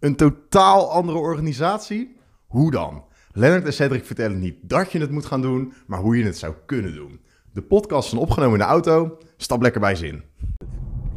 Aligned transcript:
Een 0.00 0.16
totaal 0.16 0.90
andere 0.90 1.18
organisatie? 1.18 2.16
Hoe 2.46 2.70
dan? 2.70 3.04
Lennart 3.32 3.64
en 3.64 3.72
Cedric 3.72 4.04
vertellen 4.04 4.38
niet 4.38 4.56
dat 4.62 4.92
je 4.92 4.98
het 4.98 5.10
moet 5.10 5.24
gaan 5.26 5.42
doen, 5.42 5.72
maar 5.86 5.98
hoe 5.98 6.18
je 6.18 6.24
het 6.24 6.38
zou 6.38 6.54
kunnen 6.66 6.94
doen. 6.94 7.20
De 7.52 7.62
podcast 7.62 8.12
is 8.12 8.18
opgenomen 8.18 8.52
in 8.52 8.58
de 8.66 8.70
auto. 8.70 9.18
Stap 9.36 9.62
lekker 9.62 9.80
bij 9.80 9.94
zin. 9.94 10.22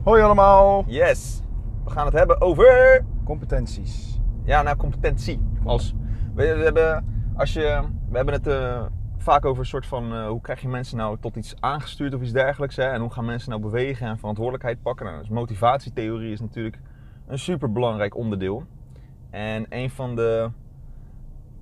Hoi 0.03 0.21
allemaal. 0.21 0.83
Yes. 0.87 1.41
We 1.83 1.89
gaan 1.89 2.05
het 2.05 2.13
hebben 2.13 2.41
over. 2.41 3.05
Competenties. 3.25 4.19
Ja, 4.43 4.61
nou, 4.61 4.77
competentie. 4.77 5.39
Als, 5.65 5.93
we, 6.35 6.55
we 6.55 6.63
hebben, 6.63 7.05
als 7.37 7.53
je, 7.53 7.81
we 8.09 8.15
hebben 8.15 8.33
het 8.33 8.47
eh, 8.47 8.85
vaak 9.17 9.45
over 9.45 9.59
een 9.59 9.69
soort 9.69 9.85
van. 9.85 10.13
eh, 10.13 10.27
hoe 10.27 10.41
krijg 10.41 10.61
je 10.61 10.67
mensen 10.67 10.97
nou 10.97 11.17
tot 11.21 11.35
iets 11.35 11.55
aangestuurd 11.59 12.13
of 12.13 12.21
iets 12.21 12.31
dergelijks? 12.31 12.75
Hè? 12.75 12.83
En 12.83 13.01
hoe 13.01 13.11
gaan 13.11 13.25
mensen 13.25 13.49
nou 13.49 13.61
bewegen 13.61 14.07
en 14.07 14.17
verantwoordelijkheid 14.17 14.81
pakken? 14.81 15.05
Nou, 15.05 15.19
dus 15.19 15.29
motivatietheorie 15.29 16.31
is 16.31 16.39
natuurlijk 16.39 16.79
een 17.29 17.39
super 17.39 17.71
belangrijk 17.71 18.15
onderdeel. 18.15 18.63
En 19.29 19.65
een 19.69 19.89
van 19.89 20.15
de 20.15 20.49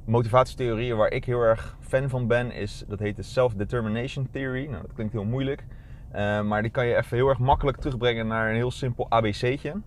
motivatietheorieën 0.05 0.97
waar 0.97 1.11
ik 1.11 1.25
heel 1.25 1.41
erg 1.41 1.77
fan 1.79 2.09
van 2.09 2.27
ben, 2.27 2.51
is 2.51 2.83
dat 2.87 2.99
heet 2.99 3.15
de 3.15 3.21
Self-Determination 3.21 4.27
Theory. 4.31 4.65
Nou, 4.65 4.81
dat 4.81 4.93
klinkt 4.93 5.13
heel 5.13 5.23
moeilijk. 5.25 5.65
eh, 6.11 6.41
maar 6.41 6.61
die 6.61 6.71
kan 6.71 6.85
je 6.87 6.95
even 6.95 7.17
heel 7.17 7.29
erg 7.29 7.39
makkelijk 7.39 7.77
terugbrengen 7.77 8.27
naar 8.27 8.49
een 8.49 8.55
heel 8.55 8.71
simpel 8.71 9.09
ABC'tje. 9.09 9.81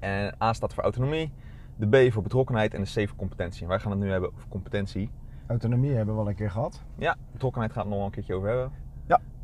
En 0.00 0.34
A 0.42 0.52
staat 0.52 0.74
voor 0.74 0.82
autonomie, 0.82 1.32
de 1.76 2.08
B 2.08 2.12
voor 2.12 2.22
betrokkenheid 2.22 2.74
en 2.74 2.82
de 2.82 2.90
C 3.04 3.08
voor 3.08 3.16
competentie. 3.16 3.62
En 3.62 3.68
wij 3.68 3.78
gaan 3.78 3.90
het 3.90 4.00
nu 4.00 4.10
hebben 4.10 4.32
over 4.34 4.48
competentie. 4.48 5.10
Autonomie 5.46 5.94
hebben 5.94 6.14
we 6.14 6.20
al 6.20 6.28
een 6.28 6.34
keer 6.34 6.50
gehad. 6.50 6.82
Ja, 6.98 7.16
betrokkenheid 7.32 7.72
gaat 7.72 7.82
het 7.82 7.88
nog 7.88 7.98
wel 7.98 8.06
een 8.06 8.14
keertje 8.14 8.34
over 8.34 8.48
hebben. 8.48 8.85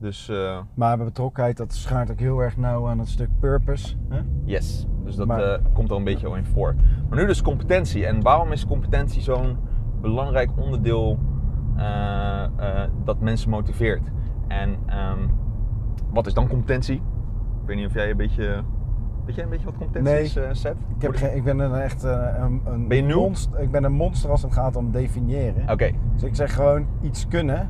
Dus 0.03 0.29
uh, 0.29 0.59
Maar 0.75 0.97
bij 0.97 1.07
betrokkenheid, 1.07 1.57
dat 1.57 1.73
schaart 1.73 2.11
ook 2.11 2.19
heel 2.19 2.39
erg 2.41 2.57
nauw 2.57 2.89
aan 2.89 2.99
het 2.99 3.09
stuk 3.09 3.29
purpose. 3.41 3.97
Hè? 4.09 4.21
yes, 4.45 4.87
dus 5.05 5.17
dat 5.17 5.27
Maar- 5.27 5.43
eh, 5.43 5.59
komt 5.73 5.91
er 5.91 5.97
een 5.97 6.05
beetje 6.05 6.27
al 6.27 6.37
in 6.37 6.45
voor. 6.45 6.75
Maar 7.09 7.19
nu 7.19 7.27
dus 7.27 7.43
competentie. 7.43 8.07
En 8.07 8.23
waarom 8.23 8.53
is 8.53 8.67
competentie 8.67 9.23
zo'n 9.23 9.57
belangrijk 10.01 10.51
onderdeel 10.57 11.19
eh, 11.77 12.83
dat 13.05 13.21
mensen 13.21 13.51
motiveert? 13.51 14.11
En 14.49 14.77
ehm, 14.87 15.19
wat 16.13 16.27
is 16.27 16.35
dan 16.35 16.49
competentie? 16.49 16.97
Ik 16.97 17.67
weet 17.67 17.77
niet 17.77 17.87
of 17.87 17.95
jij 17.95 18.11
een 18.11 18.17
beetje... 18.17 18.63
Weet 19.27 19.35
jij 19.35 19.45
een 19.45 19.51
beetje 19.51 19.65
wat 19.67 19.77
competentie 19.77 20.13
Nee. 20.41 20.51
is, 20.51 20.61
Seth? 20.61 20.77
Ik, 20.97 21.03
heb 21.03 21.15
geen, 21.17 21.37
ik 21.37 21.45
ben 21.45 21.59
een 21.59 21.75
echt 21.75 22.03
een, 22.03 22.61
een 22.65 22.89
Ben 22.89 22.97
je 22.97 23.03
nul? 23.03 23.21
monster. 23.21 23.61
Ik 23.61 23.71
ben 23.71 23.85
een 23.85 23.93
monster 23.93 24.31
als 24.31 24.43
het 24.43 24.53
gaat 24.53 24.77
om 24.77 24.91
definiëren. 24.91 25.71
Oké, 25.71 25.91
Dus 26.13 26.23
ik 26.23 26.35
zeg 26.37 26.55
gewoon 26.55 26.87
iets 27.01 27.29
kunnen. 27.29 27.69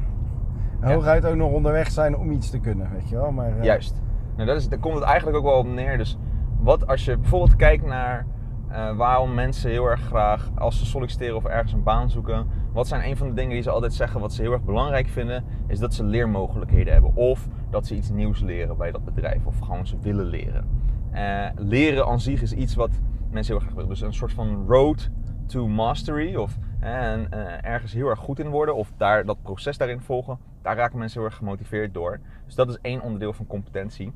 Hooguit 0.83 1.27
ook 1.27 1.35
nog 1.35 1.53
onderweg 1.53 1.91
zijn 1.91 2.17
om 2.17 2.31
iets 2.31 2.51
te 2.51 2.59
kunnen, 2.59 2.91
weet 2.93 3.09
je 3.09 3.17
wel. 3.17 3.33
Maar, 3.33 3.59
eh, 3.59 3.65
Juist. 3.65 4.03
Nou, 4.37 4.49
dat 4.49 4.57
is, 4.57 4.69
daar 4.69 4.79
komt 4.79 4.95
het 4.95 5.05
eigenlijk 5.05 5.37
ook 5.37 5.45
wel 5.45 5.59
op 5.59 5.67
neer. 5.67 5.99
Dus 5.99 6.19
wat 6.61 6.87
als 6.87 7.05
je 7.05 7.17
bijvoorbeeld 7.17 7.57
kijkt 7.57 7.87
naar 7.87 8.27
eh, 8.69 8.97
waarom 8.97 9.35
mensen 9.35 9.71
heel 9.71 9.87
erg 9.87 10.01
graag, 10.01 10.51
als 10.55 10.79
ze 10.79 10.87
solliciteren 10.87 11.37
of 11.37 11.45
ergens 11.45 11.73
een 11.73 11.83
baan 11.83 12.11
zoeken, 12.11 12.47
wat 12.73 12.89
zijn 12.89 13.09
een 13.09 13.17
van 13.17 13.29
de 13.29 13.35
dingen 13.35 13.53
die 13.53 13.63
ze 13.63 13.71
altijd 13.71 13.95
zeggen, 13.95 14.21
wat 14.21 14.33
ze 14.33 14.43
heel 14.43 14.53
erg 14.53 14.65
belangrijk 14.65 15.09
vinden, 15.09 15.45
is 15.67 15.79
dat 15.79 15.95
ze 15.95 16.05
leermogelijkheden 16.05 16.93
hebben. 16.93 17.15
Of 17.15 17.49
dat 17.71 17.87
ze 17.87 17.97
iets 17.97 18.11
nieuws 18.11 18.41
leren 18.41 18.77
bij 18.77 18.91
dat 18.91 19.05
bedrijf, 19.05 19.47
of 19.47 19.59
gewoon 19.59 19.87
ze 19.87 19.97
willen 20.01 20.27
leren. 20.27 20.69
Eh, 21.11 21.47
leren 21.57 22.07
aan 22.07 22.21
zich 22.21 22.43
is 22.43 22.53
iets 22.53 22.75
wat 22.75 22.91
mensen 23.31 23.53
heel 23.55 23.55
erg 23.55 23.65
graag 23.65 23.75
willen. 23.75 23.89
Dus 23.89 24.01
een 24.01 24.15
soort 24.15 24.33
van 24.33 24.65
road 24.69 25.11
to 25.47 25.69
mastery, 25.69 26.35
of 26.35 26.59
en, 26.83 27.27
eh, 27.31 27.71
ergens 27.71 27.93
heel 27.93 28.09
erg 28.09 28.19
goed 28.19 28.39
in 28.39 28.49
worden, 28.49 28.75
of 28.77 28.93
daar, 28.97 29.25
dat 29.25 29.43
proces 29.43 29.79
daarin 29.79 30.01
volgen, 30.01 30.39
daar 30.63 30.77
raken 30.77 30.99
mensen 30.99 31.21
heel 31.21 31.29
erg 31.29 31.39
gemotiveerd 31.39 31.95
door. 31.95 32.19
Dus 32.47 32.55
dat 32.55 32.69
is 32.69 32.79
één 32.83 33.01
onderdeel 33.03 33.33
van 33.33 33.47
competentie. 33.47 34.13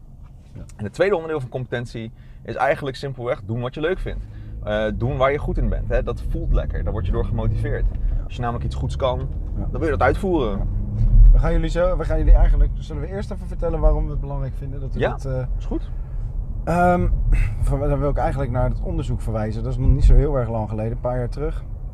En 0.77 0.85
het 0.85 0.93
tweede 0.93 1.15
onderdeel 1.15 1.41
van 1.41 1.49
competentie 1.49 2.13
is 2.43 2.55
eigenlijk 2.55 2.97
simpelweg 2.97 3.43
doen 3.45 3.61
wat 3.61 3.75
je 3.75 3.81
leuk 3.81 3.99
vindt. 3.99 4.25
Eh, 4.65 4.85
doen 4.95 5.17
waar 5.17 5.33
je 5.33 5.39
goed 5.39 5.59
in 5.59 5.69
bent. 5.69 5.89
Hè? 5.89 6.03
Dat 6.03 6.23
voelt 6.31 6.53
lekker, 6.53 6.85
daar 6.85 6.93
word 6.93 7.07
je 7.07 7.13
door 7.13 7.25
gemotiveerd. 7.25 7.85
Als 8.25 8.35
je 8.35 8.41
namelijk 8.41 8.65
iets 8.65 8.75
goeds 8.75 8.97
kan, 8.97 9.29
dan 9.57 9.71
wil 9.71 9.85
je 9.85 9.91
dat 9.91 10.03
uitvoeren. 10.03 10.69
We 11.33 11.39
gaan 11.39 11.53
jullie 11.53 11.69
zo, 11.71 11.97
we 11.97 12.05
gaan 12.05 12.19
jullie 12.19 12.33
eigenlijk, 12.33 12.71
zullen 12.75 13.03
we 13.03 13.09
eerst 13.09 13.31
even 13.31 13.47
vertellen 13.47 13.81
waarom 13.81 14.05
we 14.05 14.11
het 14.11 14.21
belangrijk 14.21 14.55
vinden 14.57 14.81
dat 14.81 14.93
we 14.93 14.99
Ja. 14.99 15.13
dit... 15.15 15.25
eh, 15.25 15.43
Is 15.59 15.65
goed? 15.65 15.91
Ehm, 16.65 17.09
dan 17.71 17.99
wil 17.99 18.11
ik 18.11 18.17
eigenlijk 18.17 18.51
naar 18.51 18.69
het 18.69 18.81
onderzoek 18.83 19.21
verwijzen. 19.21 19.63
Dat 19.63 19.73
is 19.73 19.79
nog 19.79 19.91
niet 19.91 20.05
zo 20.05 20.15
heel 20.15 20.37
erg 20.37 20.49
lang 20.49 20.69
geleden, 20.69 20.93
een 20.93 21.01
paar 21.01 21.19
jaar 21.19 21.29
terug. 21.29 21.65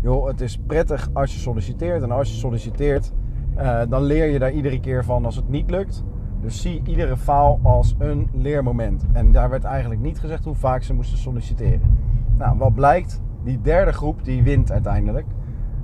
joh, 0.00 0.26
het 0.26 0.40
is 0.40 0.58
prettig 0.66 1.08
als 1.12 1.32
je 1.32 1.38
solliciteert. 1.38 2.02
En 2.02 2.10
als 2.10 2.28
je 2.28 2.34
solliciteert, 2.34 3.12
eh, 3.54 3.80
dan 3.88 4.02
leer 4.02 4.26
je 4.26 4.38
daar 4.38 4.52
iedere 4.52 4.80
keer 4.80 5.04
van 5.04 5.24
als 5.24 5.36
het 5.36 5.48
niet 5.48 5.70
lukt. 5.70 6.04
Dus 6.40 6.60
zie 6.60 6.82
iedere 6.84 7.16
faal 7.16 7.60
als 7.62 7.94
een 7.98 8.28
leermoment. 8.32 9.06
En 9.12 9.32
daar 9.32 9.50
werd 9.50 9.64
eigenlijk 9.64 10.00
niet 10.00 10.18
gezegd 10.18 10.44
hoe 10.44 10.54
vaak 10.54 10.82
ze 10.82 10.94
moesten 10.94 11.18
solliciteren. 11.18 11.98
Nou, 12.38 12.58
wat 12.58 12.74
blijkt? 12.74 13.20
Die 13.44 13.60
derde 13.60 13.92
groep 13.92 14.24
die 14.24 14.42
wint 14.42 14.72
uiteindelijk. 14.72 15.26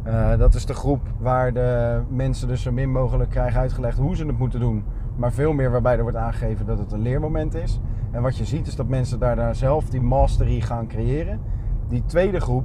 Eh, 0.03 0.39
dat 0.39 0.55
is 0.55 0.67
de 0.67 0.75
groep 0.75 1.01
waar 1.19 1.53
de 1.53 2.01
mensen 2.09 2.49
dus 2.49 2.63
zo 2.63 2.73
min 2.73 2.93
mogelijk 2.93 3.31
krijgen 3.31 3.61
uitgelegd 3.61 3.99
hoe 3.99 4.17
ze 4.17 4.27
het 4.27 4.39
moeten 4.39 4.61
doen. 4.61 4.85
Maar 5.17 5.33
veel 5.33 5.53
meer 5.53 5.71
waarbij 5.71 5.97
er 5.97 6.03
wordt 6.03 6.17
aangegeven 6.17 6.67
dat 6.67 6.79
het 6.79 6.93
een 6.93 7.03
leermoment 7.03 7.55
is. 7.55 7.81
En 8.11 8.23
wat 8.23 8.37
je 8.37 8.45
ziet 8.45 8.67
is 8.67 8.77
dat 8.77 8.89
mensen 8.89 9.19
daarna 9.19 9.53
zelf 9.53 9.89
die 9.89 10.01
mastery 10.01 10.61
gaan 10.61 10.87
creëren. 10.87 11.41
Die 11.89 12.03
tweede 12.07 12.41
groep 12.41 12.65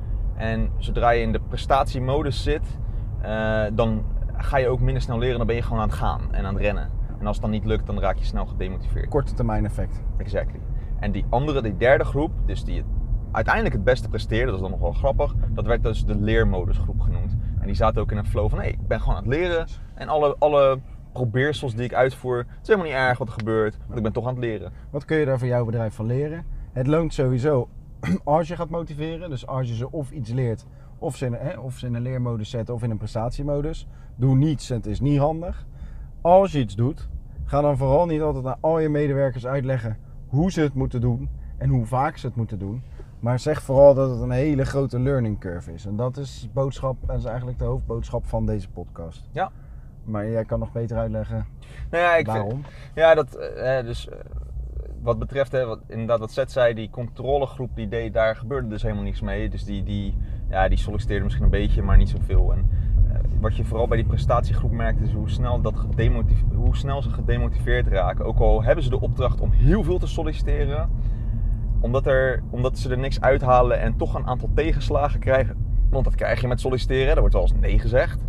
En 0.41 0.71
zodra 0.77 1.09
je 1.09 1.21
in 1.21 1.31
de 1.31 1.39
prestatiemodus 1.39 2.43
zit, 2.43 2.77
eh, 3.21 3.63
dan 3.73 4.05
ga 4.37 4.57
je 4.57 4.67
ook 4.67 4.79
minder 4.79 5.01
snel 5.01 5.17
leren. 5.17 5.37
Dan 5.37 5.47
ben 5.47 5.55
je 5.55 5.61
gewoon 5.61 5.81
aan 5.81 5.87
het 5.87 5.97
gaan 5.97 6.21
en 6.31 6.45
aan 6.45 6.53
het 6.53 6.63
rennen. 6.63 6.89
En 7.19 7.27
als 7.27 7.35
het 7.35 7.45
dan 7.45 7.51
niet 7.51 7.65
lukt, 7.65 7.85
dan 7.85 7.99
raak 7.99 8.17
je 8.17 8.25
snel 8.25 8.45
gedemotiveerd. 8.45 9.09
Korte 9.09 9.33
termijn 9.33 9.65
effect. 9.65 10.01
Exactly. 10.17 10.59
En 10.99 11.11
die 11.11 11.25
andere, 11.29 11.61
die 11.61 11.77
derde 11.77 12.03
groep, 12.03 12.31
dus 12.45 12.63
die 12.63 12.83
uiteindelijk 13.31 13.75
het 13.75 13.83
beste 13.83 14.09
presteerde, 14.09 14.45
dat 14.45 14.55
is 14.55 14.61
dan 14.61 14.71
nog 14.71 14.79
wel 14.79 14.91
grappig, 14.91 15.35
dat 15.49 15.65
werd 15.65 15.83
dus 15.83 16.05
de 16.05 16.15
leermodusgroep 16.15 16.99
genoemd. 16.99 17.35
En 17.59 17.65
die 17.65 17.75
zaten 17.75 18.01
ook 18.01 18.11
in 18.11 18.17
een 18.17 18.25
flow 18.25 18.49
van, 18.49 18.59
hé, 18.59 18.67
ik 18.67 18.87
ben 18.87 18.99
gewoon 18.99 19.15
aan 19.15 19.23
het 19.23 19.31
leren 19.31 19.65
en 19.93 20.07
alle, 20.07 20.35
alle 20.39 20.79
probeersels 21.11 21.75
die 21.75 21.83
ik 21.83 21.93
uitvoer, 21.93 22.37
het 22.37 22.47
is 22.61 22.67
helemaal 22.67 22.87
niet 22.87 22.97
erg 22.97 23.17
wat 23.17 23.27
er 23.27 23.33
gebeurt, 23.33 23.77
want 23.85 23.97
ik 23.97 24.03
ben 24.03 24.13
toch 24.13 24.27
aan 24.27 24.33
het 24.33 24.43
leren. 24.43 24.71
Wat 24.89 25.05
kun 25.05 25.17
je 25.17 25.25
daar 25.25 25.39
voor 25.39 25.47
jouw 25.47 25.65
bedrijf 25.65 25.93
van 25.93 26.05
leren? 26.05 26.45
Het 26.71 26.87
loont 26.87 27.13
sowieso 27.13 27.69
als 28.23 28.47
je 28.47 28.55
gaat 28.55 28.69
motiveren. 28.69 29.29
Dus 29.29 29.47
als 29.47 29.67
je 29.67 29.75
ze 29.75 29.91
of 29.91 30.11
iets 30.11 30.29
leert, 30.31 30.65
of 30.97 31.15
ze 31.15 31.25
in, 31.25 31.33
hè, 31.33 31.59
of 31.59 31.77
ze 31.77 31.85
in 31.85 31.93
een 31.93 32.01
leermodus 32.01 32.49
zetten 32.49 32.73
of 32.73 32.83
in 32.83 32.89
een 32.91 32.97
prestatiemodus. 32.97 33.87
Doe 34.15 34.35
niets, 34.35 34.69
het 34.69 34.85
is 34.85 34.99
niet 34.99 35.19
handig. 35.19 35.65
Als 36.21 36.51
je 36.51 36.59
iets 36.59 36.75
doet, 36.75 37.07
ga 37.45 37.61
dan 37.61 37.77
vooral 37.77 38.05
niet 38.05 38.21
altijd 38.21 38.45
aan 38.45 38.57
al 38.59 38.79
je 38.79 38.89
medewerkers 38.89 39.45
uitleggen 39.47 39.97
hoe 40.27 40.51
ze 40.51 40.61
het 40.61 40.73
moeten 40.73 41.01
doen 41.01 41.29
en 41.57 41.69
hoe 41.69 41.85
vaak 41.85 42.17
ze 42.17 42.27
het 42.27 42.35
moeten 42.35 42.59
doen. 42.59 42.83
Maar 43.19 43.39
zeg 43.39 43.61
vooral 43.61 43.93
dat 43.93 44.09
het 44.09 44.19
een 44.21 44.31
hele 44.31 44.65
grote 44.65 44.99
learning 44.99 45.39
curve 45.39 45.73
is. 45.73 45.85
En 45.85 45.95
dat 45.95 46.17
is 46.17 46.49
boodschap, 46.53 46.95
dat 47.05 47.17
is 47.17 47.25
eigenlijk 47.25 47.59
de 47.59 47.65
hoofdboodschap 47.65 48.25
van 48.25 48.45
deze 48.45 48.69
podcast. 48.69 49.27
Ja. 49.31 49.51
Maar 50.03 50.29
jij 50.29 50.45
kan 50.45 50.59
nog 50.59 50.71
beter 50.71 50.97
uitleggen 50.97 51.45
Nou 51.91 52.03
ja, 52.03 52.15
ik 52.15 52.25
vind- 52.25 52.37
waarom. 52.37 52.61
Ja, 52.95 53.15
dat, 53.15 53.35
eh, 53.35 53.83
dus 53.83 54.09
eh, 54.09 54.17
wat 55.01 55.19
betreft, 55.19 55.51
hè, 55.51 55.65
wat, 55.65 55.79
inderdaad 55.87 56.19
wat 56.19 56.31
Zet 56.31 56.51
zei, 56.51 56.73
die 56.73 56.89
controlegroep, 56.89 57.75
die 57.75 57.87
deed, 57.87 58.13
daar 58.13 58.35
gebeurde 58.35 58.67
dus 58.67 58.81
helemaal 58.81 59.03
niks 59.03 59.21
mee. 59.21 59.49
Dus 59.49 59.63
die, 59.63 59.83
die, 59.83 60.17
ja, 60.49 60.67
die 60.67 60.77
solliciteerde 60.77 61.23
misschien 61.23 61.45
een 61.45 61.51
beetje, 61.51 61.81
maar 61.81 61.97
niet 61.97 62.09
zoveel. 62.09 62.53
En 62.53 62.69
eh, 63.09 63.19
wat 63.39 63.55
je 63.55 63.65
vooral 63.65 63.87
bij 63.87 63.97
die 63.97 64.05
prestatiegroep 64.05 64.71
merkt, 64.71 65.01
is 65.01 65.11
hoe 65.11 65.29
snel, 65.29 65.61
dat 65.61 65.85
hoe 66.55 66.75
snel 66.75 67.01
ze 67.01 67.09
gedemotiveerd 67.09 67.87
raken. 67.87 68.25
Ook 68.25 68.39
al 68.39 68.63
hebben 68.63 68.83
ze 68.83 68.89
de 68.89 69.01
opdracht 69.01 69.41
om 69.41 69.51
heel 69.51 69.83
veel 69.83 69.99
te 69.99 70.07
solliciteren, 70.07 70.89
omdat, 71.79 72.05
er, 72.05 72.43
omdat 72.49 72.77
ze 72.77 72.89
er 72.89 72.97
niks 72.97 73.21
uithalen 73.21 73.79
en 73.79 73.97
toch 73.97 74.13
een 74.13 74.27
aantal 74.27 74.49
tegenslagen 74.53 75.19
krijgen, 75.19 75.57
Want 75.89 76.05
dat 76.05 76.15
krijg 76.15 76.41
je 76.41 76.47
met 76.47 76.59
solliciteren, 76.59 77.07
daar 77.07 77.19
wordt 77.19 77.33
wel 77.33 77.41
eens 77.41 77.53
nee 77.59 77.79
gezegd. 77.79 78.23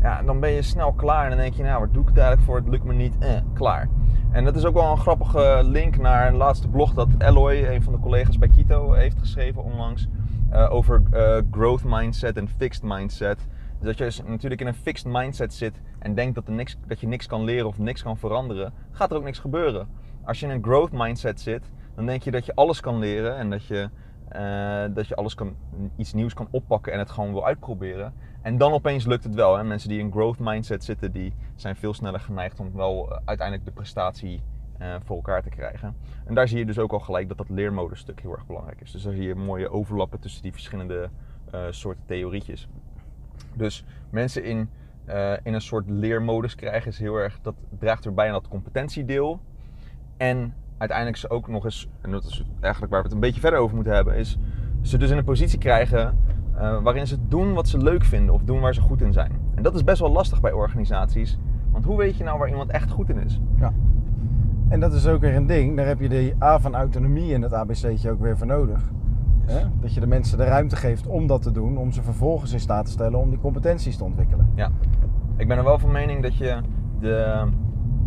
Ja, 0.00 0.22
dan 0.22 0.40
ben 0.40 0.50
je 0.50 0.62
snel 0.62 0.92
klaar 0.92 1.24
en 1.24 1.30
dan 1.30 1.38
denk 1.38 1.54
je, 1.54 1.62
nou, 1.62 1.78
waar 1.78 1.92
doe 1.92 2.02
ik 2.02 2.08
het 2.08 2.18
eigenlijk 2.18 2.46
voor? 2.46 2.56
Het 2.56 2.68
lukt 2.68 2.84
me 2.84 2.92
niet, 2.92 3.18
eh, 3.18 3.30
klaar. 3.54 3.88
En 4.32 4.44
dat 4.44 4.56
is 4.56 4.64
ook 4.64 4.74
wel 4.74 4.90
een 4.90 4.98
grappige 4.98 5.60
link 5.64 5.96
naar 5.96 6.28
een 6.28 6.36
laatste 6.36 6.68
blog 6.68 6.94
dat 6.94 7.08
Alloy, 7.18 7.64
een 7.64 7.82
van 7.82 7.92
de 7.92 7.98
collega's 7.98 8.38
bij 8.38 8.48
Kito, 8.48 8.92
heeft 8.92 9.18
geschreven 9.18 9.64
onlangs. 9.64 10.08
eh, 10.50 10.72
over 10.72 11.02
eh, 11.10 11.42
growth 11.50 11.84
mindset 11.84 12.36
en 12.36 12.48
fixed 12.48 12.82
mindset. 12.82 13.38
Dus 13.78 13.86
dat 13.86 13.98
je 13.98 14.04
dus 14.04 14.22
natuurlijk 14.26 14.60
in 14.60 14.66
een 14.66 14.74
fixed 14.74 15.12
mindset 15.12 15.54
zit 15.54 15.80
en 15.98 16.14
denkt 16.14 16.34
dat, 16.34 16.46
er 16.46 16.52
niks, 16.52 16.76
dat 16.86 17.00
je 17.00 17.06
niks 17.06 17.26
kan 17.26 17.44
leren 17.44 17.66
of 17.66 17.78
niks 17.78 18.02
kan 18.02 18.16
veranderen, 18.16 18.72
gaat 18.90 19.10
er 19.10 19.16
ook 19.16 19.24
niks 19.24 19.38
gebeuren. 19.38 19.88
Als 20.24 20.40
je 20.40 20.46
in 20.46 20.52
een 20.52 20.62
growth 20.62 20.92
mindset 20.92 21.40
zit, 21.40 21.72
dan 21.94 22.06
denk 22.06 22.22
je 22.22 22.30
dat 22.30 22.46
je 22.46 22.54
alles 22.54 22.80
kan 22.80 22.98
leren 22.98 23.36
en 23.36 23.50
dat 23.50 23.66
je, 23.66 23.88
eh, 24.28 24.84
dat 24.94 25.08
je 25.08 25.14
alles 25.16 25.34
kan, 25.34 25.56
iets 25.96 26.12
nieuws 26.12 26.34
kan 26.34 26.48
oppakken 26.50 26.92
en 26.92 26.98
het 26.98 27.10
gewoon 27.10 27.32
wil 27.32 27.46
uitproberen. 27.46 28.14
En 28.42 28.58
dan 28.58 28.72
opeens 28.72 29.06
lukt 29.06 29.24
het 29.24 29.34
wel. 29.34 29.56
Hè? 29.56 29.64
Mensen 29.64 29.88
die 29.88 29.98
in 29.98 30.10
growth 30.10 30.38
mindset 30.38 30.84
zitten, 30.84 31.12
die 31.12 31.34
zijn 31.54 31.76
veel 31.76 31.94
sneller 31.94 32.20
geneigd 32.20 32.60
om 32.60 32.72
wel 32.74 33.10
eh, 33.10 33.18
uiteindelijk 33.24 33.66
de 33.66 33.74
prestatie 33.74 34.42
eh, 34.78 34.94
voor 35.04 35.16
elkaar 35.16 35.42
te 35.42 35.48
krijgen. 35.48 35.96
En 36.24 36.34
daar 36.34 36.48
zie 36.48 36.58
je 36.58 36.66
dus 36.66 36.78
ook 36.78 36.92
al 36.92 37.00
gelijk 37.00 37.28
dat 37.28 37.38
dat 37.38 37.48
leermodestuk 37.48 38.20
heel 38.20 38.32
erg 38.32 38.46
belangrijk 38.46 38.80
is. 38.80 38.92
Dus 38.92 39.02
daar 39.02 39.12
zie 39.12 39.26
je 39.26 39.34
mooie 39.34 39.70
overlappen 39.70 40.20
tussen 40.20 40.42
die 40.42 40.52
verschillende 40.52 41.10
soorten 41.70 42.02
theorietjes. 42.06 42.68
Dus 43.54 43.84
mensen 44.10 44.44
in, 44.44 44.70
in 45.42 45.54
een 45.54 45.60
soort 45.60 45.90
leermodus 45.90 46.54
krijgen 46.54 46.90
is 46.90 46.98
heel 46.98 47.16
erg, 47.16 47.40
dat 47.40 47.54
draagt 47.78 48.04
erbij 48.04 48.26
aan 48.26 48.32
dat 48.32 48.48
competentiedeel. 48.48 49.40
En 50.16 50.54
uiteindelijk 50.82 51.18
ze 51.18 51.30
ook 51.30 51.48
nog 51.48 51.64
eens, 51.64 51.88
en 52.00 52.10
dat 52.10 52.24
is 52.24 52.44
eigenlijk 52.60 52.92
waar 52.92 53.02
we 53.02 53.08
het 53.08 53.14
een 53.14 53.22
beetje 53.22 53.40
verder 53.40 53.58
over 53.58 53.74
moeten 53.74 53.94
hebben, 53.94 54.16
is 54.16 54.38
ze 54.80 54.98
dus 54.98 55.10
in 55.10 55.16
een 55.16 55.24
positie 55.24 55.58
krijgen 55.58 56.18
eh, 56.54 56.82
waarin 56.82 57.06
ze 57.06 57.16
doen 57.28 57.54
wat 57.54 57.68
ze 57.68 57.78
leuk 57.78 58.04
vinden 58.04 58.34
of 58.34 58.42
doen 58.42 58.60
waar 58.60 58.74
ze 58.74 58.80
goed 58.80 59.02
in 59.02 59.12
zijn. 59.12 59.32
En 59.54 59.62
dat 59.62 59.74
is 59.74 59.84
best 59.84 60.00
wel 60.00 60.10
lastig 60.10 60.40
bij 60.40 60.52
organisaties, 60.52 61.38
want 61.70 61.84
hoe 61.84 61.96
weet 61.96 62.16
je 62.16 62.24
nou 62.24 62.38
waar 62.38 62.48
iemand 62.48 62.70
echt 62.70 62.90
goed 62.90 63.08
in 63.08 63.18
is? 63.18 63.40
Ja. 63.56 63.72
En 64.68 64.80
dat 64.80 64.92
is 64.92 65.06
ook 65.06 65.20
weer 65.20 65.36
een 65.36 65.46
ding. 65.46 65.76
Daar 65.76 65.86
heb 65.86 66.00
je 66.00 66.08
de 66.08 66.34
A 66.42 66.60
van 66.60 66.74
autonomie 66.74 67.32
in 67.32 67.42
het 67.42 67.52
ABC'tje 67.52 68.10
ook 68.10 68.20
weer 68.20 68.38
voor 68.38 68.46
nodig. 68.46 68.90
Hè? 69.46 69.60
Dat 69.80 69.94
je 69.94 70.00
de 70.00 70.06
mensen 70.06 70.38
de 70.38 70.44
ruimte 70.44 70.76
geeft 70.76 71.06
om 71.06 71.26
dat 71.26 71.42
te 71.42 71.50
doen, 71.50 71.76
om 71.76 71.92
ze 71.92 72.02
vervolgens 72.02 72.52
in 72.52 72.60
staat 72.60 72.84
te 72.84 72.90
stellen 72.90 73.18
om 73.18 73.30
die 73.30 73.38
competenties 73.38 73.96
te 73.96 74.04
ontwikkelen. 74.04 74.50
Ja, 74.54 74.70
ik 75.36 75.48
ben 75.48 75.58
er 75.58 75.64
wel 75.64 75.78
van 75.78 75.92
mening 75.92 76.22
dat 76.22 76.36
je 76.36 76.60
de 77.00 77.46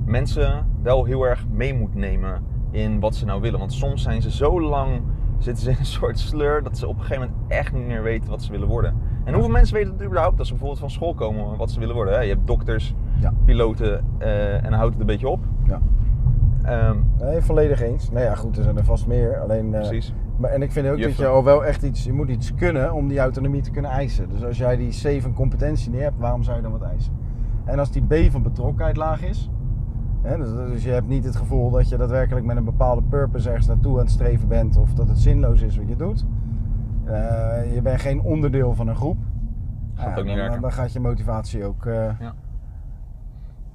mensen 0.06 0.66
wel 0.82 1.06
heel 1.06 1.24
erg 1.24 1.46
mee 1.50 1.74
moet 1.74 1.96
nemen 1.96 2.42
in 2.76 3.00
wat 3.00 3.16
ze 3.16 3.26
nou 3.26 3.42
willen. 3.42 3.60
Want 3.60 3.74
soms 3.74 4.02
zijn 4.02 4.22
ze 4.22 4.32
zo 4.32 4.62
lang, 4.62 5.02
zitten 5.38 5.64
ze 5.64 5.70
in 5.72 5.76
een 5.80 5.86
soort 5.86 6.20
sleur, 6.20 6.64
dat 6.64 6.78
ze 6.78 6.88
op 6.88 6.96
een 6.98 7.02
gegeven 7.04 7.22
moment 7.30 7.52
echt 7.52 7.74
niet 7.74 7.86
meer 7.88 8.04
weten 8.04 8.30
wat 8.30 8.44
ze 8.44 8.52
willen 8.52 8.68
worden. 8.68 8.94
En 9.24 9.34
hoeveel 9.34 9.52
mensen 9.52 9.76
weten 9.76 9.94
het 9.94 10.04
überhaupt 10.04 10.40
als 10.40 10.48
ze 10.48 10.54
bijvoorbeeld 10.54 10.82
van 10.82 10.92
school 10.92 11.14
komen 11.14 11.58
wat 11.58 11.72
ze 11.72 11.80
willen 11.80 11.96
worden? 11.96 12.14
Hè? 12.14 12.20
Je 12.20 12.30
hebt 12.34 12.48
dokters, 12.48 12.96
Ja. 13.20 13.34
piloten 13.46 14.06
eh, 14.18 14.54
en 14.56 14.64
dan 14.64 14.74
houdt 14.74 14.92
het 14.92 15.00
een 15.00 15.08
beetje 15.08 15.28
op. 15.30 15.40
Ja. 15.68 15.82
Ehm, 16.64 16.98
Nee, 17.20 17.42
volledig 17.42 17.82
eens. 17.82 18.12
Nou 18.12 18.26
ja, 18.26 18.36
goed, 18.36 18.58
er 18.58 18.64
zijn 18.64 18.78
er 18.78 18.84
vast 18.84 19.08
meer. 19.08 19.40
Alleen, 19.40 19.74
eh, 19.74 19.80
precies. 19.88 20.14
Maar, 20.38 20.52
en 20.52 20.62
ik 20.62 20.72
vind 20.72 20.88
ook 20.88 21.02
dat 21.02 21.16
je 21.18 21.26
al 21.28 21.44
wel 21.44 21.66
echt 21.66 21.84
iets, 21.84 22.04
je 22.04 22.14
moet 22.14 22.30
iets 22.30 22.56
kunnen 22.56 22.94
om 22.94 23.08
die 23.08 23.20
autonomie 23.20 23.62
te 23.62 23.72
kunnen 23.72 23.92
eisen. 23.92 24.30
Dus 24.30 24.44
als 24.46 24.58
jij 24.58 24.78
die 24.78 24.90
C 25.18 25.22
van 25.22 25.34
competentie 25.34 25.92
niet 25.92 26.02
hebt, 26.02 26.18
waarom 26.20 26.44
zou 26.44 26.56
je 26.56 26.62
dan 26.62 26.72
wat 26.72 26.82
eisen? 26.82 27.14
En 27.66 27.80
als 27.80 27.92
die 27.92 28.04
B 28.08 28.32
van 28.32 28.42
betrokkenheid 28.42 28.98
laag 28.98 29.24
is, 29.24 29.50
dus, 30.38 30.50
dus 30.54 30.84
je 30.84 30.90
hebt 30.92 31.08
niet 31.08 31.24
het 31.24 31.36
gevoel 31.36 31.70
dat 31.72 31.90
je 31.90 31.98
daadwerkelijk 31.98 32.46
met 32.46 32.58
een 32.58 32.64
bepaalde 32.64 33.02
purpose 33.02 33.48
ergens 33.50 33.68
naartoe 33.68 33.94
aan 33.94 34.00
het 34.04 34.12
streven 34.12 34.48
bent 34.48 34.76
of 34.78 34.94
dat 34.94 35.08
het 35.08 35.18
zinloos 35.18 35.62
is 35.62 35.78
wat 35.78 35.88
je 35.88 35.96
doet. 35.96 36.26
Eh, 37.06 37.74
je 37.74 37.82
bent 37.82 38.02
geen 38.02 38.22
onderdeel 38.22 38.74
van 38.76 38.88
een 38.88 38.96
groep. 38.96 39.18
Gaat 39.96 40.20
ook 40.20 40.26
niet 40.26 40.38
dan, 40.38 40.62
dan 40.62 40.72
gaat 40.72 40.94
je 40.94 41.00
motivatie 41.00 41.64
ook 41.66 41.86
eh, 41.86 42.20
Ja. 42.20 42.34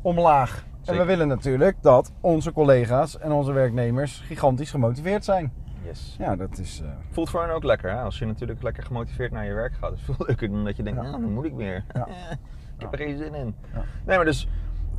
omlaag. 0.03 0.65
En 0.85 0.97
we 0.97 1.05
willen 1.05 1.29
natuurlijk 1.29 1.77
dat 1.81 2.13
onze 2.21 2.53
collega's 2.53 3.19
en 3.19 3.33
onze 3.33 3.53
werknemers 3.53 4.21
gigantisch 4.21 4.71
gemotiveerd 4.71 5.25
zijn. 5.25 5.53
Yes. 5.85 6.17
Ja, 6.19 6.37
dat 6.37 6.59
is. 6.59 6.81
eh, 6.85 6.89
Voelt 7.11 7.31
voor 7.31 7.41
hen 7.43 7.55
ook 7.55 7.65
lekker, 7.65 7.91
hè? 7.91 8.01
Als 8.01 8.19
je 8.19 8.27
natuurlijk 8.27 8.63
lekker 8.63 8.83
gemotiveerd 8.83 9.33
naar 9.33 9.47
je 9.47 9.53
werk 9.55 9.73
gaat. 9.75 9.93
is 9.93 10.03
veel 10.03 10.15
leuker 10.27 10.51
dan 10.51 10.65
dat 10.65 10.77
je 10.77 10.83
denkt, 10.83 11.03
Ja. 11.03 11.09
nou, 11.11 11.21
dan 11.23 11.33
moet 11.33 11.45
ik 11.45 11.55
weer. 11.55 11.85
Ja. 11.95 12.07
ik 12.77 12.81
heb 12.81 12.93
er 12.93 12.99
geen 12.99 13.17
zin 13.17 13.35
in. 13.35 13.55
Ja. 13.73 13.83
Nee, 14.07 14.17
maar 14.17 14.25
dus, 14.25 14.49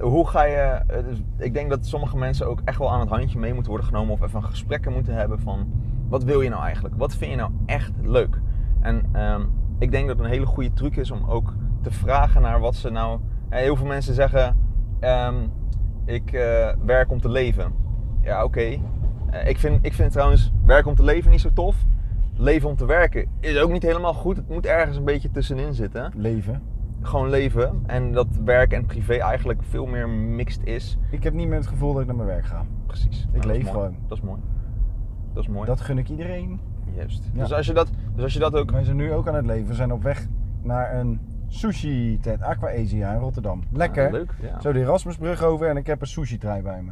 hoe 0.02 0.28
ga 0.28 0.44
je... 0.44 0.56
eh, 0.56 1.04
dus 1.04 1.22
ik 1.38 1.54
denk 1.54 1.70
dat 1.70 1.86
sommige 1.86 2.18
mensen 2.18 2.48
ook 2.48 2.62
echt 2.66 2.78
wel 2.78 2.92
aan 2.92 3.00
het 3.00 3.10
handje 3.10 3.40
mee 3.40 3.54
moeten 3.54 3.72
worden 3.72 3.88
genomen. 3.88 4.14
Of 4.14 4.22
even 4.22 4.44
gesprekken 4.44 4.94
moeten 4.94 5.14
hebben 5.16 5.40
van, 5.40 5.72
wat 6.10 6.24
wil 6.24 6.42
je 6.42 6.50
nou 6.50 6.64
eigenlijk? 6.64 6.96
Wat 6.98 7.16
vind 7.16 7.32
je 7.32 7.38
nou 7.38 7.52
echt 7.66 7.92
leuk? 8.02 8.40
En 8.82 9.06
ehm, 9.12 9.42
ik 9.80 9.92
denk 9.92 10.08
dat 10.08 10.20
een 10.20 10.26
hele 10.26 10.46
goede 10.46 10.74
truc 10.74 10.96
is 10.96 11.12
om 11.12 11.26
ook 11.28 11.54
te 11.82 11.92
vragen 11.92 12.42
naar 12.42 12.60
wat 12.60 12.76
ze 12.76 12.90
nou... 12.90 13.20
heel 13.50 13.76
veel 13.76 13.86
mensen 13.86 14.14
zeggen, 14.14 14.58
ehm, 15.00 15.36
ik 16.06 16.32
eh, 16.32 16.70
werk 16.86 17.12
om 17.12 17.22
te 17.22 17.30
leven. 17.30 17.74
Ja, 18.22 18.44
oké. 18.44 18.60
Eh, 19.30 19.48
ik, 19.48 19.60
vind, 19.60 19.86
ik 19.86 19.94
vind 19.94 20.12
trouwens 20.12 20.52
werken 20.66 20.90
om 20.90 20.96
te 20.96 21.04
leven 21.04 21.32
niet 21.32 21.42
zo 21.42 21.54
tof. 21.54 21.76
Leven 22.36 22.70
om 22.70 22.76
te 22.76 22.86
werken 22.86 23.28
is 23.40 23.58
ook 23.58 23.72
niet 23.72 23.84
helemaal 23.84 24.14
goed. 24.14 24.36
Het 24.36 24.50
moet 24.50 24.66
ergens 24.66 24.98
een 24.98 25.04
beetje 25.04 25.32
tussenin 25.32 25.74
zitten. 25.74 26.12
leven. 26.16 26.62
Gewoon 27.02 27.30
leven. 27.30 27.84
En 27.86 28.12
dat 28.12 28.28
werk 28.46 28.74
en 28.74 28.86
privé 28.86 29.14
eigenlijk 29.14 29.64
veel 29.64 29.86
meer 29.86 30.10
mixed 30.10 30.66
is. 30.66 30.98
Ik 31.12 31.24
heb 31.24 31.34
niet 31.34 31.48
meer 31.48 31.58
het 31.58 31.68
gevoel 31.68 31.94
dat 31.94 32.02
ik 32.02 32.08
naar 32.08 32.16
mijn 32.16 32.28
werk 32.28 32.46
ga. 32.46 32.66
Precies. 32.86 33.26
Nou, 33.26 33.42
dat 33.42 33.46
is 33.46 33.52
leef 33.52 33.70
gewoon. 33.70 33.96
Dat 34.08 34.18
is 34.18 34.24
mooi. 34.24 34.40
Dat 35.34 35.44
is 35.44 35.50
mooi. 35.50 35.66
Dat 35.66 35.82
gun 35.82 35.98
ik 35.98 36.10
iedereen. 36.10 36.60
Juist. 36.96 37.30
Ja. 37.34 37.42
Dus, 37.42 37.54
als 37.54 37.66
je 37.66 37.74
dat, 37.74 37.90
dus 38.16 38.24
als 38.24 38.34
je 38.34 38.40
dat 38.40 38.56
ook... 38.56 38.72
Wij 38.72 38.84
zijn 38.84 38.96
nu 38.96 39.14
ook 39.14 39.28
aan 39.28 39.36
het 39.36 39.46
leven. 39.46 39.68
We 39.68 39.74
zijn 39.74 39.92
op 39.92 40.04
weg 40.04 40.28
naar 40.62 40.96
een 40.96 41.20
sushi 41.48 42.18
tent, 42.22 42.42
Aqua 42.42 42.70
Asia 42.70 43.14
in 43.14 43.20
Rotterdam. 43.20 43.64
Lekker. 43.72 44.06
Ah, 44.06 44.12
leuk. 44.12 44.34
Ja. 44.42 44.60
Zo 44.60 44.72
de 44.72 44.80
Erasmusbrug 44.80 45.44
over 45.44 45.70
en 45.70 45.78
ik 45.78 45.88
heb 45.88 46.02
een 46.02 46.08
sushi 46.08 46.38
trui 46.38 46.62
bij 46.62 46.82
me. 46.82 46.92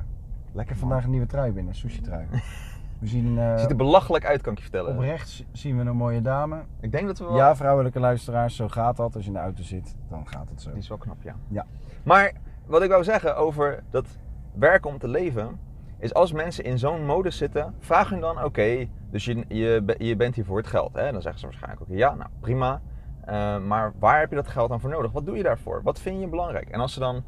Lekker 0.51 0.75
vandaag 0.75 1.03
een 1.03 1.09
nieuwe 1.09 1.25
trui 1.25 1.51
binnen, 1.51 1.75
sushi 1.75 2.01
trui. 2.01 2.25
We 2.99 3.07
zien 3.07 3.39
eh, 3.39 3.57
Ziet 3.57 3.69
er 3.69 3.75
belachelijk 3.75 4.25
uit, 4.25 4.41
kan 4.41 4.51
ik 4.51 4.57
je 4.57 4.63
vertellen. 4.63 4.93
op 4.93 4.99
rechts 4.99 5.43
zien 5.51 5.77
we 5.77 5.83
een 5.83 5.95
mooie 5.95 6.21
dame. 6.21 6.61
Ik 6.79 6.91
denk 6.91 7.07
dat 7.07 7.19
we 7.19 7.25
wel... 7.25 7.35
Ja, 7.35 7.55
vrouwelijke 7.55 7.99
luisteraars, 7.99 8.55
zo 8.55 8.67
gaat 8.67 8.97
dat. 8.97 9.15
Als 9.15 9.23
je 9.23 9.29
in 9.29 9.35
de 9.35 9.41
auto 9.41 9.63
zit, 9.63 9.95
dan 10.09 10.27
gaat 10.27 10.49
het 10.49 10.61
zo. 10.61 10.69
Die 10.69 10.79
is 10.79 10.87
wel 10.87 10.97
knap, 10.97 11.21
ja. 11.21 11.35
Ja. 11.47 11.65
Maar 12.03 12.31
wat 12.65 12.81
ik 12.81 12.89
wou 12.89 13.03
zeggen 13.03 13.37
over 13.37 13.83
dat 13.89 14.05
werken 14.53 14.89
om 14.89 14.97
te 14.97 15.07
leven, 15.07 15.59
is 15.97 16.13
als 16.13 16.31
mensen 16.31 16.63
in 16.63 16.79
zo'n 16.79 17.05
modus 17.05 17.37
zitten, 17.37 17.73
vraag 17.79 18.09
hun 18.09 18.19
dan: 18.19 18.43
oké, 18.43 18.87
dus 19.11 19.25
je, 19.25 19.45
je, 19.47 19.95
je 19.97 20.15
bent 20.15 20.35
hier 20.35 20.45
voor 20.45 20.57
het 20.57 20.67
geld. 20.67 20.93
Hè? 20.93 21.11
Dan 21.11 21.21
zeggen 21.21 21.39
ze 21.39 21.45
waarschijnlijk: 21.45 21.81
oké, 21.81 21.93
ja, 21.93 22.13
nou 22.13 22.29
prima. 22.39 22.81
Eh, 23.25 23.59
maar 23.59 23.93
waar 23.99 24.19
heb 24.19 24.29
je 24.29 24.35
dat 24.35 24.47
geld 24.47 24.69
dan 24.69 24.79
voor 24.79 24.89
nodig? 24.89 25.11
Wat 25.11 25.25
doe 25.25 25.37
je 25.37 25.43
daarvoor? 25.43 25.81
Wat 25.83 25.99
vind 25.99 26.19
je 26.19 26.27
belangrijk? 26.27 26.69
En 26.69 26.79
als 26.79 26.93
ze 26.93 26.99
dan 26.99 27.23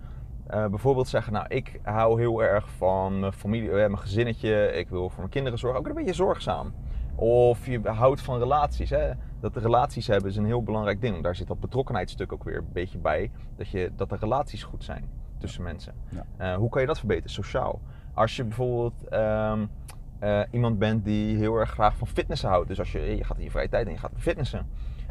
eh, 0.48 0.66
bijvoorbeeld 0.66 1.08
zeggen: 1.08 1.34
Nou, 1.34 1.46
ik 1.48 1.80
hou 1.84 2.20
heel 2.20 2.44
erg 2.44 2.70
van 2.70 3.20
mijn 3.20 3.34
familie, 3.34 3.70
eh, 3.70 3.76
mijn 3.76 4.00
gezinnetje, 4.00 4.74
ik 4.74 4.90
wil 4.90 5.10
voor 5.10 5.20
mijn 5.20 5.30
kinderen 5.30 5.60
zorgen, 5.60 5.80
ook 5.80 5.88
een 5.88 5.94
beetje 5.94 6.14
zorgzaam. 6.14 6.74
Of 7.16 7.66
je 7.66 7.82
houdt 7.84 8.22
van 8.22 8.40
relaties. 8.40 8.90
Hè? 8.90 9.12
Dat 9.40 9.54
de 9.54 9.60
relaties 9.60 10.08
hebben 10.08 10.30
is 10.30 10.36
een 10.36 10.46
heel 10.46 10.64
belangrijk 10.64 11.02
ding. 11.02 11.24
Daar 11.24 11.36
zit 11.36 11.48
dat 11.48 11.60
betrokkenheidsstuk 11.60 12.34
ook 12.34 12.44
weer 12.44 12.58
een 12.58 12.70
beetje 12.74 12.98
bij. 12.98 13.32
Dat, 13.58 13.70
je, 13.70 13.92
dat 13.96 14.10
de 14.10 14.16
relaties 14.20 14.64
goed 14.64 14.84
zijn 14.84 15.10
tussen 15.38 15.64
mensen. 15.64 15.94
Ja. 16.10 16.26
Eh, 16.38 16.56
hoe 16.56 16.70
kan 16.70 16.82
je 16.82 16.88
dat 16.88 17.00
verbeteren? 17.00 17.30
Sociaal. 17.30 17.82
Als 18.14 18.36
je 18.36 18.44
bijvoorbeeld 18.44 19.08
ehm, 19.08 19.66
eh, 20.20 20.42
iemand 20.52 20.80
bent 20.80 21.06
die 21.06 21.38
heel 21.38 21.56
erg 21.56 21.70
graag 21.70 21.98
van 21.98 22.08
fitnessen 22.08 22.50
houdt. 22.50 22.68
Dus 22.68 22.80
als 22.80 22.92
je, 22.92 23.00
je 23.00 23.24
gaat 23.24 23.38
in 23.38 23.44
je 23.44 23.52
vrije 23.52 23.70
tijd 23.70 23.86
en 23.86 23.92
je 23.92 23.98
gaat 23.98 24.12
fitnessen. 24.18 24.68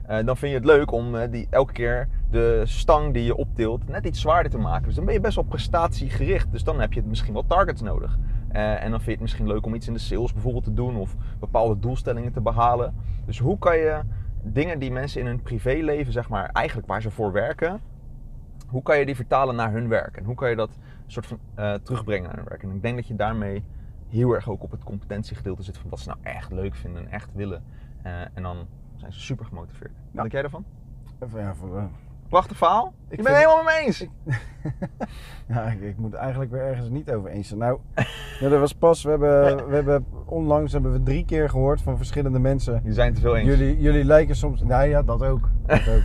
Eh, 0.07 0.25
dan 0.25 0.37
vind 0.37 0.52
je 0.52 0.59
het 0.59 0.66
leuk 0.66 0.92
om 0.92 1.14
eh, 1.14 1.30
die, 1.30 1.47
elke 1.50 1.73
keer 1.73 2.09
de 2.30 2.62
stang 2.64 3.14
die 3.14 3.25
je 3.25 3.37
optilt 3.37 3.88
net 3.88 4.07
iets 4.07 4.21
zwaarder 4.21 4.50
te 4.50 4.59
maken. 4.59 4.85
Dus 4.85 4.95
dan 4.95 5.04
ben 5.04 5.14
je 5.14 5.21
best 5.21 5.35
wel 5.35 5.45
prestatiegericht. 5.45 6.52
Dus 6.52 6.64
dan 6.64 6.80
heb 6.80 6.92
je 6.92 7.02
misschien 7.02 7.33
wel 7.33 7.47
targets 7.47 7.83
nodig. 7.83 8.19
Eh, 8.49 8.83
en 8.83 8.90
dan 8.90 8.90
vind 8.90 9.04
je 9.04 9.11
het 9.11 9.21
misschien 9.21 9.47
leuk 9.47 9.66
om 9.66 9.75
iets 9.75 9.87
in 9.87 9.92
de 9.92 9.99
sales 9.99 10.33
bijvoorbeeld 10.33 10.64
te 10.64 10.73
doen. 10.73 10.97
Of 10.97 11.16
bepaalde 11.40 11.78
doelstellingen 11.78 12.33
te 12.33 12.40
behalen. 12.40 12.95
Dus 13.26 13.38
hoe 13.38 13.59
kan 13.59 13.76
je 13.76 14.00
dingen 14.42 14.78
die 14.78 14.90
mensen 14.90 15.21
in 15.21 15.26
hun 15.26 15.42
privéleven, 15.42 16.12
zeg 16.12 16.28
maar, 16.28 16.50
eigenlijk 16.52 16.88
waar 16.88 17.02
ze 17.02 17.11
voor 17.11 17.33
werken. 17.33 17.80
Hoe 18.66 18.83
kan 18.83 18.99
je 18.99 19.07
die 19.07 19.16
vertalen 19.16 19.57
naar 19.57 19.73
hun 19.73 19.88
werk? 19.88 20.16
En 20.16 20.25
hoe 20.25 20.35
kan 20.35 20.50
je 20.50 20.57
dat 20.57 20.71
soort 21.07 21.26
van 21.26 21.38
terugbrengen 21.83 22.26
naar 22.26 22.37
hun 22.37 22.49
werk? 22.49 22.62
En 22.62 22.71
ik 22.71 22.83
denk 22.83 22.97
dat 22.97 23.07
je 23.07 23.16
daarmee 23.16 23.64
heel 24.09 24.33
erg 24.33 24.49
ook 24.49 24.62
op 24.62 24.71
het 24.71 24.85
competentiegedeelte 24.85 25.62
zit 25.62 25.78
van 25.78 25.90
wat 25.90 26.00
ze 26.00 26.09
nou 26.09 26.21
echt 26.23 26.52
leuk 26.52 26.75
vinden 26.75 27.02
en 27.02 27.11
echt 27.11 27.28
willen. 27.35 27.62
En 28.35 28.42
dan 28.42 28.66
zijn 29.00 29.12
ze 29.12 29.21
super 29.21 29.45
gemotiveerd. 29.45 29.90
Wat 30.11 30.21
denk 30.21 30.33
jij 30.33 30.42
ervan? 30.42 30.64
Even, 31.19 31.40
ja, 31.40 31.54
voor, 31.54 31.76
eh, 31.76 31.85
Prachtig 32.28 32.57
verhaal. 32.57 32.92
Ik 33.09 33.19
Ik 33.19 33.25
ben 33.25 33.33
het 33.35 33.42
helemaal 33.42 33.64
mee 33.64 33.87
eens. 33.87 34.07
Ja, 35.47 35.62
ik, 35.62 35.80
ik 35.80 35.99
moet 35.99 36.14
eigenlijk 36.14 36.50
weer 36.50 36.61
ergens 36.62 36.88
niet 36.88 37.11
over 37.11 37.30
eens 37.30 37.49
zijn. 37.49 37.61
Nou, 37.61 37.78
ja, 38.40 38.49
dat 38.49 38.61
was 38.61 38.73
pas, 38.73 39.02
we 39.02 39.11
hebben, 39.11 39.69
we 39.69 39.75
hebben 39.75 40.04
onlangs 40.25 40.73
hebben 40.73 40.92
we 40.92 41.02
drie 41.02 41.25
keer 41.25 41.50
gehoord 41.50 41.83
van 41.83 41.97
verschillende 41.97 42.38
mensen. 42.38 42.80
Die 42.83 42.92
zijn 42.92 43.07
het 43.07 43.16
te 43.16 43.21
veel 43.21 43.37
eens. 43.37 43.49
Jullie, 43.49 43.80
jullie 43.80 44.04
lijken 44.04 44.37
soms, 44.37 44.62
nou 44.62 44.88
ja, 44.88 45.02
dat 45.02 45.23
ook. 45.23 45.49
Dat 45.66 45.88
ook. 45.88 46.02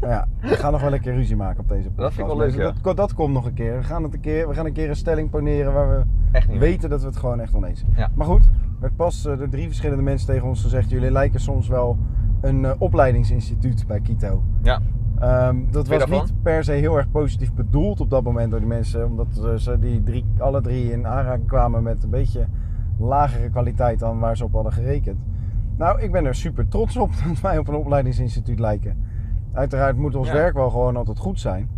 Maar 0.00 0.10
ja, 0.16 0.28
we 0.40 0.56
gaan 0.56 0.72
nog 0.72 0.80
wel 0.80 0.92
een 0.92 1.00
keer 1.00 1.14
ruzie 1.14 1.36
maken 1.36 1.60
op 1.60 1.68
deze 1.68 1.88
podcast. 1.90 2.14
vind 2.14 2.28
ik 2.28 2.36
wel 2.36 2.46
leuk, 2.46 2.56
ja. 2.56 2.72
dat, 2.82 2.96
dat 2.96 3.14
komt 3.14 3.32
nog 3.32 3.44
een 3.46 3.54
keer. 3.54 3.76
We 3.76 3.84
gaan, 3.84 4.02
het 4.02 4.14
een 4.14 4.20
keer. 4.20 4.48
we 4.48 4.54
gaan 4.54 4.66
een 4.66 4.72
keer 4.72 4.88
een 4.88 4.96
stelling 4.96 5.30
poneren 5.30 5.72
waar 5.72 5.88
we 5.98 6.04
Echt 6.32 6.48
niet. 6.48 6.58
weten 6.58 6.90
dat 6.90 7.00
we 7.00 7.06
het 7.06 7.16
gewoon 7.16 7.40
echt 7.40 7.54
oneens 7.54 7.80
zijn. 7.80 7.92
Ja. 7.96 8.10
Maar 8.14 8.26
goed, 8.26 8.44
er 8.44 8.80
werd 8.80 8.96
pas 8.96 9.24
eh, 9.26 9.38
door 9.38 9.48
drie 9.48 9.66
verschillende 9.66 10.02
mensen 10.02 10.26
tegen 10.26 10.48
ons 10.48 10.62
gezegd, 10.62 10.90
jullie 10.90 11.10
lijken 11.10 11.40
soms 11.40 11.68
wel 11.68 11.98
een 12.40 12.64
eh, 12.64 12.72
opleidingsinstituut 12.78 13.86
bij 13.86 14.00
Kito. 14.00 14.42
Ja. 14.62 14.80
Ehm, 15.18 15.56
dat 15.70 15.88
was 15.88 15.98
daarvan? 15.98 16.20
niet 16.20 16.42
per 16.42 16.64
se 16.64 16.72
heel 16.72 16.96
erg 16.96 17.10
positief 17.10 17.54
bedoeld 17.54 18.00
op 18.00 18.10
dat 18.10 18.22
moment 18.22 18.50
door 18.50 18.60
die 18.60 18.68
mensen. 18.68 19.06
Omdat 19.06 19.40
ze 19.56 19.78
die 19.78 20.02
drie, 20.02 20.24
alle 20.38 20.60
drie 20.60 20.92
in 20.92 21.06
aanraking 21.06 21.46
kwamen 21.46 21.82
met 21.82 22.02
een 22.02 22.10
beetje 22.10 22.46
lagere 22.98 23.50
kwaliteit 23.50 23.98
dan 23.98 24.18
waar 24.18 24.36
ze 24.36 24.44
op 24.44 24.52
hadden 24.52 24.72
gerekend. 24.72 25.18
Nou, 25.76 26.00
ik 26.00 26.12
ben 26.12 26.24
er 26.24 26.34
super 26.34 26.68
trots 26.68 26.96
op 26.96 27.10
dat 27.28 27.40
wij 27.40 27.58
op 27.58 27.68
een 27.68 27.74
opleidingsinstituut 27.74 28.58
lijken. 28.58 29.04
Uiteraard 29.52 29.96
moet 29.96 30.14
ons 30.14 30.28
Ja. 30.28 30.34
werk 30.34 30.54
wel 30.54 30.70
gewoon 30.70 30.96
altijd 30.96 31.18
goed 31.18 31.40
zijn. 31.40 31.68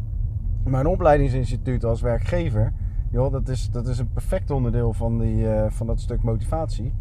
Maar 0.64 0.80
een 0.80 0.86
opleidingsinstituut 0.86 1.84
als 1.84 2.00
werkgever, 2.00 2.72
joh, 3.10 3.32
dat, 3.32 3.48
is, 3.48 3.70
dat 3.70 3.86
is 3.86 3.98
een 3.98 4.12
perfect 4.12 4.50
onderdeel 4.50 4.92
van, 4.92 5.18
die, 5.18 5.48
eh, 5.48 5.70
van 5.70 5.86
dat 5.86 6.00
stuk 6.00 6.22
motivatie. 6.22 6.92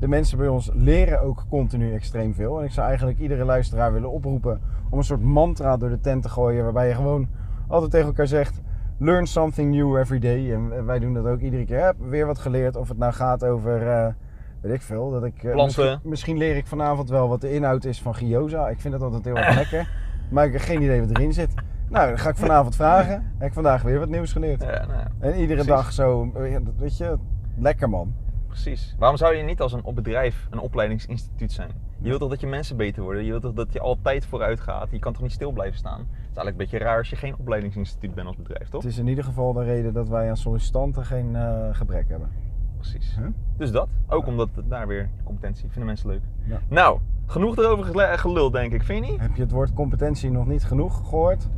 De 0.00 0.08
mensen 0.08 0.38
bij 0.38 0.48
ons 0.48 0.70
leren 0.74 1.20
ook 1.20 1.44
continu 1.48 1.92
extreem 1.94 2.34
veel. 2.34 2.58
En 2.58 2.64
ik 2.64 2.70
zou 2.70 2.86
eigenlijk 2.88 3.18
iedere 3.18 3.44
luisteraar 3.44 3.92
willen 3.92 4.10
oproepen 4.10 4.60
om 4.90 4.98
een 4.98 5.04
soort 5.04 5.22
mantra 5.22 5.76
door 5.76 5.88
de 5.88 6.00
tent 6.00 6.22
te 6.22 6.28
gooien. 6.28 6.64
Waarbij 6.64 6.88
je 6.88 6.94
gewoon 6.94 7.28
altijd 7.68 7.90
tegen 7.90 8.06
elkaar 8.06 8.26
zegt: 8.26 8.60
Learn 8.98 9.26
something 9.26 9.74
new 9.74 9.96
every 9.96 10.18
day. 10.18 10.52
En 10.52 10.84
wij 10.84 10.98
doen 10.98 11.14
dat 11.14 11.26
ook 11.26 11.40
iedere 11.40 11.64
keer. 11.64 11.84
Heb 11.84 11.96
weer 11.98 12.26
wat 12.26 12.38
geleerd. 12.38 12.76
Of 12.76 12.88
het 12.88 12.98
nou 12.98 13.12
gaat 13.12 13.44
over, 13.44 13.88
eh, 13.88 14.06
weet 14.60 14.72
ik 14.72 14.82
veel. 14.82 15.10
Dat 15.10 15.24
ik, 15.24 15.44
eh, 15.44 15.54
misschien, 15.54 15.98
misschien 16.02 16.36
leer 16.38 16.56
ik 16.56 16.66
vanavond 16.66 17.08
wel 17.08 17.28
wat 17.28 17.40
de 17.40 17.52
inhoud 17.52 17.84
is 17.84 18.02
van 18.02 18.14
Gyoza. 18.14 18.68
Ik 18.68 18.80
vind 18.80 18.92
dat 18.94 19.02
altijd 19.02 19.24
heel 19.24 19.36
erg 19.36 19.54
lekker. 19.56 19.90
Maar 20.30 20.46
ik 20.46 20.52
heb 20.52 20.60
geen 20.62 20.82
idee 20.82 21.00
wat 21.00 21.10
erin 21.10 21.32
zit. 21.32 21.54
Nou, 21.88 22.10
dat 22.10 22.20
ga 22.20 22.28
ik 22.28 22.36
vanavond 22.36 22.76
vragen. 22.76 23.32
Heb 23.38 23.48
ik 23.48 23.54
vandaag 23.54 23.82
weer 23.82 23.98
wat 23.98 24.08
nieuws 24.08 24.32
geleerd. 24.32 24.62
Ja, 24.62 24.86
nou, 24.86 24.92
ja, 24.92 25.08
En 25.18 25.30
iedere 25.30 25.46
Precies. 25.46 25.66
dag 25.66 25.92
zo, 25.92 26.30
eh, 26.34 26.56
weet 26.78 26.96
je, 26.96 27.18
lekker 27.56 27.88
man. 27.88 28.14
Precies. 28.62 28.94
Waarom 28.98 29.16
zou 29.16 29.34
je 29.34 29.42
niet 29.42 29.60
als 29.60 29.72
een 29.72 29.94
bedrijf 29.94 30.46
een 30.50 30.58
opleidingsinstituut 30.58 31.52
zijn? 31.52 31.70
Je 31.98 32.08
wilt 32.08 32.20
toch 32.20 32.30
dat 32.30 32.40
je 32.40 32.46
mensen 32.46 32.76
beter 32.76 33.02
worden? 33.02 33.24
Je 33.24 33.30
wilt 33.30 33.42
toch 33.42 33.52
dat 33.52 33.72
je 33.72 33.80
altijd 33.80 34.26
vooruit 34.26 34.60
gaat? 34.60 34.90
Je 34.90 34.98
kan 34.98 35.12
toch 35.12 35.22
niet 35.22 35.32
stil 35.32 35.50
blijven 35.52 35.78
staan? 35.78 35.98
Het 35.98 36.08
is 36.08 36.36
eigenlijk 36.36 36.50
een 36.50 36.56
beetje 36.56 36.78
raar 36.78 36.98
als 36.98 37.10
je 37.10 37.16
geen 37.16 37.36
opleidingsinstituut 37.38 38.14
bent 38.14 38.26
als 38.26 38.36
bedrijf, 38.36 38.68
toch? 38.68 38.82
Het 38.82 38.90
is 38.90 38.98
in 38.98 39.06
ieder 39.06 39.24
geval 39.24 39.52
de 39.52 39.64
reden 39.64 39.92
dat 39.92 40.08
wij 40.08 40.28
aan 40.28 40.36
sollicitanten 40.36 41.04
geen 41.04 41.36
eh, 41.36 41.68
gebrek 41.72 42.08
hebben. 42.08 42.30
Precies. 42.76 43.16
Huh? 43.18 43.26
Dus 43.56 43.70
dat. 43.70 43.88
Ook 44.06 44.26
omdat 44.26 44.48
het 44.54 44.70
daar 44.70 44.86
weer 44.86 45.10
competentie. 45.24 45.64
Vinden 45.68 45.86
mensen 45.86 46.08
leuk. 46.08 46.22
Ja. 46.44 46.60
Nou, 46.68 47.00
genoeg 47.26 47.58
erover 47.58 48.18
geluld, 48.18 48.52
denk 48.52 48.72
ik. 48.72 48.82
Vind 48.82 49.04
je 49.04 49.12
niet? 49.12 49.20
Heb 49.20 49.36
je 49.36 49.42
het 49.42 49.50
woord 49.50 49.72
competentie 49.72 50.30
nog 50.30 50.46
niet 50.46 50.64
genoeg 50.64 51.08
gehoord? 51.08 51.48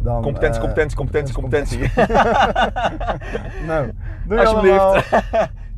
Dan, 0.00 0.22
Competentie, 0.22 0.60
eh, 0.60 0.64
competentie, 0.64 0.96
competentie, 0.96 1.34
competentie. 1.34 1.78
nou, 3.70 3.92
doei 4.26 4.40
Alsjeblieft. 4.40 5.10